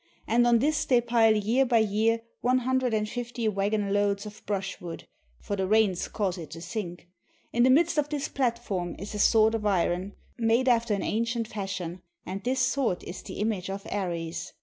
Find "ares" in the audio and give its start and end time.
13.91-14.53